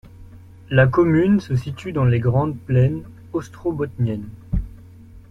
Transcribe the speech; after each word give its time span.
La 0.71 0.87
commune 0.87 1.39
se 1.41 1.55
situe 1.55 1.91
dans 1.91 2.05
les 2.05 2.19
grandes 2.19 2.57
plaines 2.57 3.03
ostrobotniennes. 3.33 4.29